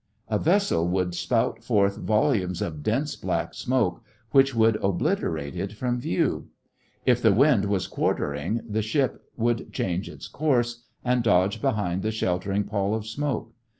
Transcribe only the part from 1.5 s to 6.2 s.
forth volumes of dense black smoke which would obliterate it from view.